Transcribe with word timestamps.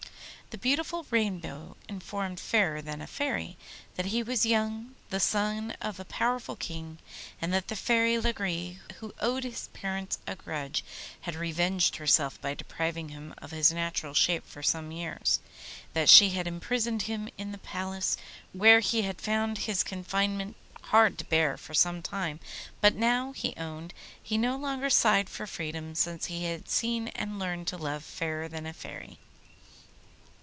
The 0.53 0.57
beautiful 0.57 1.05
Rainbow 1.09 1.77
informed 1.87 2.37
Fairer 2.37 2.81
than 2.81 3.01
a 3.01 3.07
Fairy 3.07 3.55
that 3.95 4.07
he 4.07 4.21
was 4.21 4.45
young, 4.45 4.95
the 5.09 5.21
son 5.21 5.71
of 5.79 5.97
a 5.97 6.03
powerful 6.03 6.57
king, 6.57 6.99
and 7.41 7.53
that 7.53 7.69
the 7.69 7.75
Fairy, 7.77 8.17
Lagree, 8.19 8.77
who 8.99 9.13
owed 9.21 9.45
his 9.45 9.69
parents 9.69 10.19
a 10.27 10.35
grudge, 10.35 10.83
had 11.21 11.35
revenged 11.35 11.95
herself 11.95 12.39
by 12.41 12.53
depriving 12.53 13.07
him 13.09 13.33
of 13.37 13.51
his 13.51 13.71
natural 13.71 14.13
shape 14.13 14.45
for 14.45 14.61
some 14.61 14.91
years; 14.91 15.39
that 15.93 16.09
she 16.09 16.31
had 16.31 16.47
imprisoned 16.47 17.03
him 17.03 17.29
in 17.37 17.53
the 17.53 17.57
palace, 17.59 18.17
where 18.51 18.81
he 18.81 19.03
had 19.03 19.21
found 19.21 19.57
his 19.59 19.83
confinement 19.83 20.57
hard 20.81 21.17
to 21.17 21.23
bear 21.23 21.55
for 21.55 21.73
some 21.73 22.01
time, 22.01 22.41
but 22.81 22.93
now, 22.95 23.31
he 23.31 23.53
owned, 23.55 23.93
he 24.21 24.37
no 24.37 24.57
longer 24.57 24.89
sighed 24.89 25.29
for 25.29 25.47
freedom 25.47 25.95
since 25.95 26.25
he 26.25 26.43
had 26.43 26.67
seen 26.67 27.07
and 27.15 27.39
learned 27.39 27.67
to 27.67 27.77
love 27.77 28.03
Fairer 28.03 28.49
than 28.49 28.65
a 28.65 28.73
Fairy. 28.73 29.17